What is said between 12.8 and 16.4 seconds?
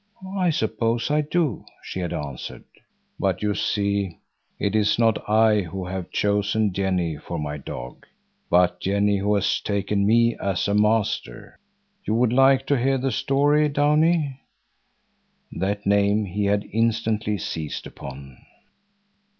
the story, Downie?" That name